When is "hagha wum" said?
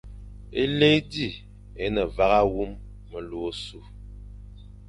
2.15-2.71